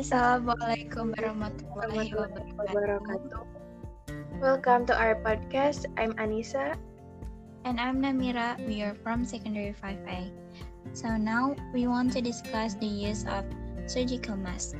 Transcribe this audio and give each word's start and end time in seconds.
Assalamualaikum 0.00 1.12
warahmatullahi 1.12 2.08
wabarakatuh. 2.56 3.44
Welcome 4.40 4.88
to 4.88 4.96
our 4.96 5.20
podcast. 5.20 5.84
I'm 6.00 6.16
Anissa. 6.16 6.72
And 7.68 7.76
I'm 7.76 8.00
Namira. 8.00 8.56
We 8.64 8.80
are 8.80 8.96
from 8.96 9.28
Secondary 9.28 9.76
5A. 9.76 10.32
So 10.96 11.20
now 11.20 11.52
we 11.76 11.84
want 11.84 12.16
to 12.16 12.24
discuss 12.24 12.80
the 12.80 12.88
use 12.88 13.28
of 13.28 13.44
surgical 13.84 14.40
mask. 14.40 14.72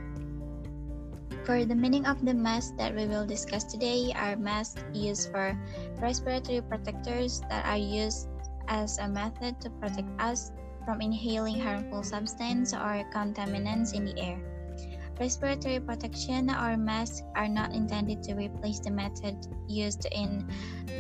For 1.45 1.69
the 1.69 1.77
meaning 1.77 2.09
of 2.09 2.25
the 2.25 2.33
mask 2.33 2.81
that 2.81 2.97
we 2.97 3.05
will 3.05 3.29
discuss 3.29 3.69
today 3.69 4.17
are 4.17 4.41
masks 4.41 4.81
used 4.97 5.29
for 5.29 5.53
respiratory 6.01 6.65
protectors 6.65 7.45
that 7.53 7.69
are 7.69 7.77
used 7.77 8.25
as 8.73 8.97
a 8.97 9.05
method 9.05 9.61
to 9.61 9.69
protect 9.85 10.09
us 10.17 10.49
from 10.89 11.05
inhaling 11.05 11.61
harmful 11.61 12.01
substances 12.01 12.73
or 12.73 13.05
contaminants 13.13 13.93
in 13.93 14.09
the 14.09 14.17
air. 14.17 14.41
Respiratory 15.21 15.79
protection 15.81 16.49
or 16.49 16.81
masks 16.81 17.21
are 17.37 17.47
not 17.47 17.77
intended 17.77 18.23
to 18.25 18.33
replace 18.33 18.81
the 18.81 18.91
method 18.91 19.37
used 19.69 20.09
in 20.17 20.49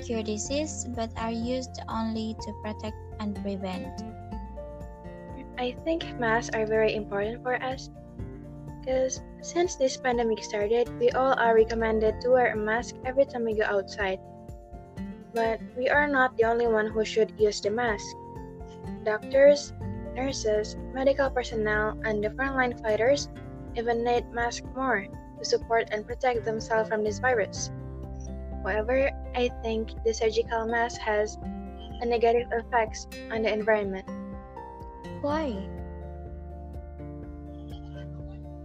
cure 0.04 0.22
disease, 0.22 0.84
but 0.92 1.08
are 1.16 1.32
used 1.32 1.80
only 1.88 2.36
to 2.44 2.52
protect 2.60 3.00
and 3.18 3.34
prevent. 3.40 3.88
I 5.56 5.72
think 5.88 6.04
masks 6.20 6.54
are 6.54 6.66
very 6.66 6.94
important 6.96 7.42
for 7.42 7.56
us 7.64 7.88
because 8.76 9.22
since 9.40 9.76
this 9.76 9.96
pandemic 9.96 10.44
started, 10.44 10.92
we 11.00 11.08
all 11.16 11.32
are 11.40 11.56
recommended 11.56 12.20
to 12.20 12.28
wear 12.28 12.52
a 12.52 12.56
mask 12.56 12.96
every 13.06 13.24
time 13.24 13.46
we 13.46 13.56
go 13.56 13.64
outside. 13.64 14.20
But 15.32 15.60
we 15.78 15.88
are 15.88 16.06
not 16.06 16.36
the 16.36 16.44
only 16.44 16.66
one 16.66 16.92
who 16.92 17.06
should 17.06 17.32
use 17.40 17.60
the 17.62 17.70
mask. 17.70 18.04
Doctors, 19.02 19.72
nurses, 20.14 20.76
medical 20.92 21.30
personnel, 21.30 21.96
and 22.04 22.22
the 22.22 22.28
frontline 22.36 22.76
fighters 22.82 23.30
even 23.76 24.04
need 24.04 24.30
masks 24.32 24.66
more 24.74 25.06
to 25.38 25.44
support 25.44 25.88
and 25.92 26.06
protect 26.06 26.44
themselves 26.44 26.88
from 26.88 27.04
this 27.04 27.18
virus. 27.18 27.70
However, 28.62 29.10
I 29.34 29.50
think 29.62 29.90
the 30.04 30.12
surgical 30.12 30.66
mask 30.66 31.00
has 31.00 31.38
a 32.00 32.06
negative 32.06 32.48
effects 32.52 33.06
on 33.30 33.42
the 33.42 33.52
environment. 33.52 34.08
Why? 35.20 35.68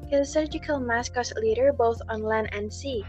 Because 0.02 0.32
surgical 0.32 0.80
masks 0.80 1.16
cause 1.16 1.34
litter 1.42 1.74
both 1.74 2.00
on 2.10 2.24
land 2.24 2.50
and 2.52 2.72
sea. 2.72 3.04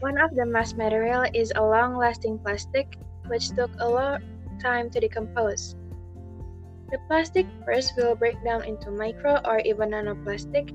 One 0.00 0.18
of 0.18 0.34
the 0.34 0.44
mask 0.44 0.76
material 0.76 1.24
is 1.32 1.52
a 1.56 1.62
long-lasting 1.62 2.40
plastic, 2.40 2.98
which 3.28 3.48
took 3.50 3.70
a 3.80 3.88
long 3.88 4.20
time 4.60 4.90
to 4.90 5.00
decompose. 5.00 5.74
The 6.90 6.98
plastic 7.08 7.46
first 7.64 7.94
will 7.96 8.14
break 8.14 8.36
down 8.44 8.64
into 8.64 8.90
micro 8.90 9.40
or 9.44 9.58
even 9.60 9.90
nanoplastic. 9.90 10.70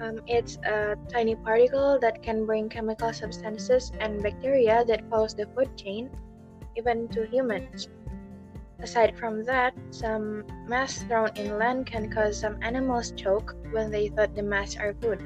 Um, 0.00 0.20
it's 0.26 0.58
a 0.64 0.96
tiny 1.08 1.34
particle 1.34 1.98
that 2.00 2.22
can 2.22 2.46
bring 2.46 2.68
chemical 2.68 3.12
substances 3.12 3.90
and 4.00 4.22
bacteria 4.22 4.84
that 4.86 5.08
follows 5.10 5.34
the 5.34 5.46
food 5.54 5.76
chain, 5.76 6.10
even 6.76 7.08
to 7.08 7.26
humans. 7.26 7.88
Aside 8.80 9.18
from 9.18 9.44
that, 9.44 9.74
some 9.90 10.46
mass 10.68 11.02
thrown 11.02 11.30
inland 11.34 11.86
can 11.86 12.10
cause 12.10 12.38
some 12.38 12.62
animals 12.62 13.10
choke 13.10 13.56
when 13.72 13.90
they 13.90 14.08
thought 14.08 14.36
the 14.36 14.42
mass 14.42 14.76
are 14.76 14.94
food. 15.02 15.18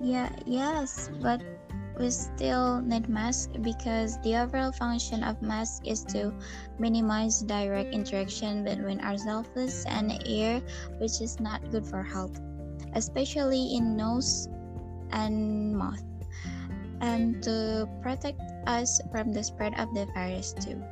Yeah, 0.00 0.30
yes, 0.46 1.10
but 1.20 1.42
we 1.98 2.10
still 2.10 2.80
need 2.80 3.08
masks 3.08 3.50
because 3.60 4.18
the 4.22 4.36
overall 4.36 4.72
function 4.72 5.24
of 5.24 5.40
mask 5.42 5.82
is 5.86 6.04
to 6.14 6.32
minimize 6.78 7.42
direct 7.42 7.92
interaction 7.92 8.62
between 8.64 9.00
ourselves 9.00 9.84
and 9.88 10.14
air, 10.26 10.62
which 10.98 11.20
is 11.20 11.40
not 11.40 11.60
good 11.70 11.84
for 11.84 12.02
health, 12.02 12.38
especially 12.94 13.74
in 13.74 13.96
nose 13.96 14.48
and 15.10 15.74
mouth, 15.76 16.02
and 17.00 17.42
to 17.42 17.88
protect 18.00 18.40
us 18.66 19.00
from 19.10 19.32
the 19.32 19.42
spread 19.42 19.74
of 19.78 19.92
the 19.94 20.06
virus 20.14 20.54
too. 20.54 20.82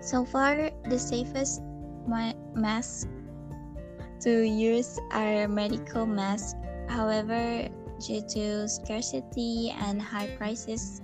So 0.00 0.24
far, 0.24 0.70
the 0.88 0.98
safest 0.98 1.60
ma- 2.08 2.32
masks 2.54 3.06
to 4.20 4.42
use 4.42 4.98
are 5.12 5.48
medical 5.48 6.06
masks. 6.06 6.56
However, 6.88 7.68
due 8.00 8.22
to 8.34 8.68
scarcity 8.68 9.70
and 9.76 10.00
high 10.00 10.28
prices 10.36 11.02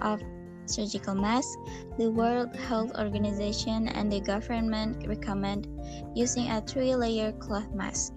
of 0.00 0.20
surgical 0.66 1.14
masks, 1.14 1.56
the 1.98 2.10
World 2.10 2.54
Health 2.56 2.92
Organization 2.98 3.88
and 3.88 4.10
the 4.12 4.20
government 4.20 5.06
recommend 5.06 5.68
using 6.14 6.50
a 6.50 6.60
three-layer 6.60 7.32
cloth 7.32 7.70
mask. 7.72 8.12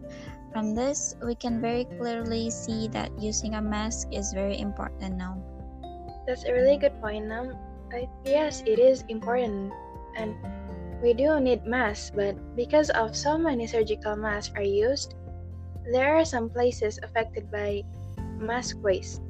From 0.52 0.76
this, 0.76 1.16
we 1.24 1.36
can 1.36 1.62
very 1.62 1.86
clearly 2.00 2.50
see 2.50 2.88
that 2.90 3.12
using 3.20 3.56
a 3.56 3.62
mask 3.62 4.08
is 4.12 4.34
very 4.34 4.60
important 4.60 5.16
now. 5.16 5.40
That's 6.28 6.44
a 6.44 6.52
really 6.52 6.78
good 6.78 7.00
point, 7.02 7.28
Nam. 7.28 7.56
Yes, 8.26 8.64
it 8.66 8.80
is 8.80 9.04
important 9.08 9.72
and 10.16 10.36
we 11.02 11.14
do 11.14 11.40
need 11.40 11.66
masks, 11.66 12.12
but 12.14 12.36
because 12.56 12.90
of 12.92 13.16
so 13.16 13.38
many 13.38 13.66
surgical 13.66 14.16
masks 14.16 14.54
are 14.56 14.64
used, 14.64 15.16
there 15.92 16.16
are 16.16 16.26
some 16.26 16.50
places 16.50 17.00
affected 17.02 17.52
by 17.52 17.84
mask 18.42 18.78
waste. 18.84 19.22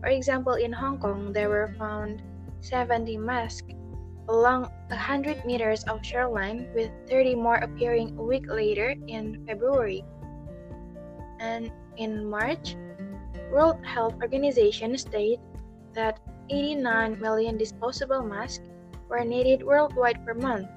For 0.00 0.08
example, 0.08 0.54
in 0.54 0.72
Hong 0.72 0.98
Kong, 0.98 1.32
there 1.32 1.48
were 1.48 1.74
found 1.78 2.22
70 2.60 3.16
masks 3.16 3.72
along 4.28 4.70
100 4.88 5.44
meters 5.44 5.84
of 5.84 6.04
shoreline, 6.04 6.68
with 6.74 6.90
30 7.08 7.34
more 7.36 7.56
appearing 7.56 8.18
a 8.18 8.22
week 8.22 8.46
later 8.48 8.94
in 9.06 9.44
February. 9.46 10.04
And 11.38 11.70
in 11.96 12.26
March, 12.28 12.76
World 13.50 13.84
Health 13.84 14.14
Organization 14.20 14.98
stated 14.98 15.40
that 15.94 16.18
89 16.50 17.20
million 17.20 17.56
disposable 17.56 18.22
masks 18.22 18.64
were 19.08 19.24
needed 19.24 19.62
worldwide 19.62 20.24
per 20.26 20.34
month. 20.34 20.68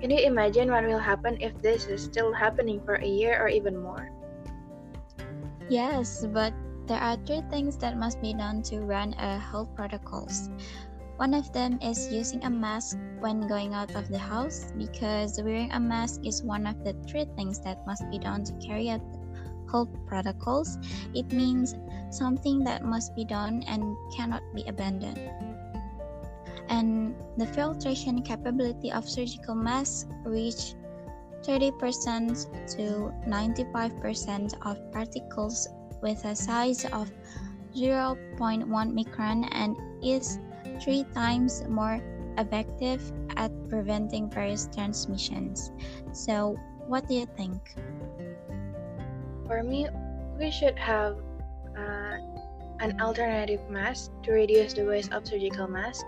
Can 0.00 0.10
you 0.10 0.20
imagine 0.20 0.70
what 0.70 0.84
will 0.84 1.00
happen 1.00 1.40
if 1.40 1.56
this 1.62 1.86
is 1.86 2.04
still 2.04 2.32
happening 2.32 2.80
for 2.84 2.96
a 2.96 3.08
year 3.08 3.40
or 3.40 3.48
even 3.48 3.80
more? 3.80 4.12
Yes, 5.68 6.24
but 6.32 6.54
there 6.86 7.00
are 7.00 7.16
three 7.26 7.42
things 7.50 7.76
that 7.78 7.98
must 7.98 8.20
be 8.20 8.34
done 8.34 8.62
to 8.70 8.80
run 8.80 9.14
a 9.18 9.38
health 9.38 9.74
protocols. 9.74 10.48
One 11.16 11.34
of 11.34 11.52
them 11.52 11.78
is 11.82 12.12
using 12.12 12.44
a 12.44 12.50
mask 12.50 12.98
when 13.18 13.48
going 13.48 13.74
out 13.74 13.94
of 13.96 14.08
the 14.08 14.18
house 14.18 14.70
because 14.76 15.40
wearing 15.42 15.72
a 15.72 15.80
mask 15.80 16.20
is 16.24 16.42
one 16.42 16.66
of 16.66 16.84
the 16.84 16.92
three 17.08 17.26
things 17.36 17.58
that 17.64 17.86
must 17.86 18.04
be 18.10 18.18
done 18.18 18.44
to 18.44 18.52
carry 18.64 18.90
out 18.90 19.00
health 19.70 19.88
protocols. 20.06 20.78
It 21.14 21.32
means 21.32 21.74
something 22.10 22.62
that 22.64 22.84
must 22.84 23.16
be 23.16 23.24
done 23.24 23.64
and 23.66 23.96
cannot 24.14 24.42
be 24.54 24.62
abandoned 24.68 25.18
and 26.68 27.14
the 27.36 27.46
filtration 27.46 28.22
capability 28.22 28.90
of 28.90 29.08
surgical 29.08 29.54
masks 29.54 30.06
reach 30.24 30.74
30% 31.46 32.50
to 32.76 33.12
95% 33.28 34.54
of 34.66 34.92
particles 34.92 35.68
with 36.02 36.24
a 36.24 36.34
size 36.34 36.84
of 36.86 37.10
0.1 37.74 38.66
micron 38.66 39.48
and 39.52 39.76
is 40.02 40.38
three 40.82 41.04
times 41.14 41.64
more 41.68 42.00
effective 42.38 43.00
at 43.36 43.50
preventing 43.68 44.28
virus 44.30 44.68
transmissions. 44.74 45.72
So, 46.12 46.56
what 46.86 47.08
do 47.08 47.14
you 47.14 47.26
think? 47.36 47.74
For 49.46 49.62
me, 49.62 49.88
we 50.38 50.50
should 50.50 50.78
have 50.78 51.16
uh, 51.76 52.16
an 52.80 53.00
alternative 53.00 53.60
mask 53.70 54.10
to 54.24 54.32
reduce 54.32 54.74
the 54.74 54.84
waste 54.84 55.12
of 55.12 55.26
surgical 55.26 55.68
masks 55.68 56.04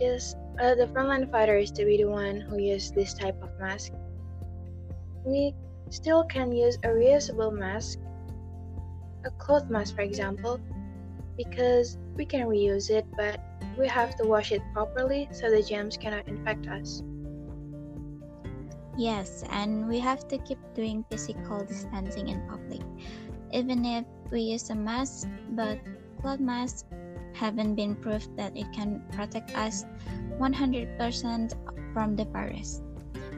Yes, 0.00 0.34
uh, 0.60 0.74
the 0.74 0.86
frontline 0.86 1.30
fighters 1.30 1.70
to 1.72 1.84
be 1.84 1.98
the 1.98 2.06
one 2.06 2.40
who 2.40 2.58
use 2.58 2.90
this 2.90 3.14
type 3.14 3.40
of 3.42 3.50
mask. 3.60 3.92
We 5.24 5.54
still 5.90 6.24
can 6.24 6.52
use 6.52 6.76
a 6.82 6.88
reusable 6.88 7.52
mask, 7.52 7.98
a 9.24 9.30
cloth 9.30 9.70
mask 9.70 9.94
for 9.94 10.02
example, 10.02 10.60
because 11.36 11.98
we 12.16 12.24
can 12.24 12.46
reuse 12.46 12.90
it, 12.90 13.06
but 13.16 13.40
we 13.78 13.88
have 13.88 14.16
to 14.16 14.24
wash 14.26 14.52
it 14.52 14.62
properly 14.72 15.28
so 15.32 15.50
the 15.50 15.62
germs 15.62 15.96
cannot 15.96 16.26
infect 16.28 16.66
us. 16.66 17.02
Yes, 18.96 19.42
and 19.50 19.88
we 19.88 19.98
have 19.98 20.28
to 20.28 20.38
keep 20.38 20.58
doing 20.74 21.04
physical 21.10 21.64
distancing 21.64 22.28
in 22.28 22.46
public. 22.48 22.80
Even 23.52 23.84
if 23.84 24.04
we 24.30 24.42
use 24.42 24.70
a 24.70 24.74
mask, 24.74 25.28
but 25.50 25.78
cloth 26.20 26.38
mask 26.38 26.86
haven't 27.34 27.74
been 27.74 27.94
proved 27.94 28.34
that 28.36 28.56
it 28.56 28.70
can 28.72 29.02
protect 29.12 29.54
us 29.56 29.84
100% 30.38 31.52
from 31.92 32.16
the 32.16 32.24
virus. 32.26 32.80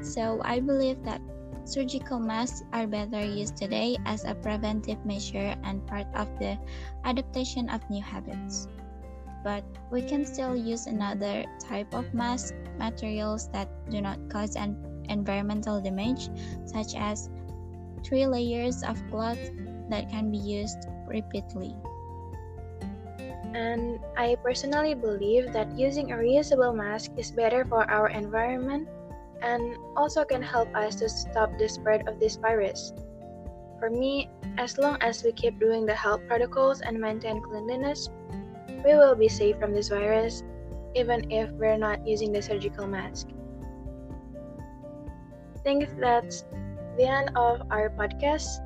So 0.02 0.40
I 0.44 0.60
believe 0.60 1.02
that 1.04 1.20
surgical 1.64 2.20
masks 2.20 2.62
are 2.72 2.86
better 2.86 3.24
used 3.24 3.56
today 3.56 3.96
as 4.06 4.24
a 4.24 4.34
preventive 4.34 5.04
measure 5.04 5.56
and 5.64 5.84
part 5.86 6.06
of 6.14 6.28
the 6.38 6.58
adaptation 7.04 7.68
of 7.68 7.82
new 7.90 8.02
habits. 8.02 8.68
But 9.42 9.64
we 9.90 10.02
can 10.02 10.24
still 10.24 10.56
use 10.56 10.86
another 10.86 11.44
type 11.58 11.94
of 11.94 12.12
mask 12.14 12.54
materials 12.78 13.48
that 13.52 13.68
do 13.90 14.00
not 14.00 14.18
cause 14.28 14.56
an 14.56 14.76
environmental 15.08 15.80
damage, 15.80 16.30
such 16.66 16.94
as 16.96 17.30
three 18.04 18.26
layers 18.26 18.82
of 18.82 18.98
cloth 19.10 19.38
that 19.88 20.10
can 20.10 20.30
be 20.30 20.38
used 20.38 20.86
repeatedly. 21.06 21.76
And 23.56 24.04
I 24.20 24.36
personally 24.44 24.92
believe 24.92 25.54
that 25.56 25.72
using 25.72 26.12
a 26.12 26.20
reusable 26.20 26.76
mask 26.76 27.12
is 27.16 27.32
better 27.32 27.64
for 27.64 27.88
our 27.88 28.12
environment 28.12 28.86
and 29.40 29.80
also 29.96 30.28
can 30.28 30.42
help 30.42 30.68
us 30.76 30.96
to 30.96 31.08
stop 31.08 31.56
the 31.56 31.66
spread 31.66 32.06
of 32.06 32.20
this 32.20 32.36
virus. 32.36 32.92
For 33.80 33.88
me, 33.88 34.28
as 34.58 34.76
long 34.76 35.00
as 35.00 35.24
we 35.24 35.32
keep 35.32 35.58
doing 35.58 35.86
the 35.86 35.96
health 35.96 36.20
protocols 36.28 36.82
and 36.82 37.00
maintain 37.00 37.40
cleanliness, 37.40 38.10
we 38.84 38.92
will 38.92 39.16
be 39.16 39.28
safe 39.28 39.56
from 39.56 39.72
this 39.72 39.88
virus, 39.88 40.44
even 40.94 41.24
if 41.32 41.48
we're 41.52 41.80
not 41.80 42.06
using 42.06 42.32
the 42.32 42.42
surgical 42.42 42.86
mask. 42.86 43.28
I 45.56 45.58
think 45.64 45.88
that's 45.96 46.44
the 47.00 47.08
end 47.08 47.32
of 47.36 47.64
our 47.72 47.88
podcast. 47.88 48.60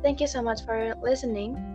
Thank 0.00 0.20
you 0.20 0.28
so 0.28 0.42
much 0.42 0.62
for 0.62 0.94
listening. 1.02 1.71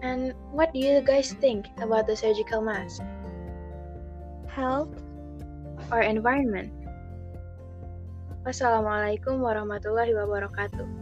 And 0.00 0.32
what 0.52 0.72
do 0.72 0.80
you 0.80 1.00
guys 1.00 1.32
think 1.38 1.68
about 1.80 2.06
the 2.06 2.16
surgical 2.16 2.60
mask? 2.60 3.02
Health 4.48 4.92
or 5.92 6.00
environment? 6.00 6.72
Wassalamualaikum 8.44 9.44
warahmatullahi 9.44 10.16
wabarakatuh. 10.16 10.99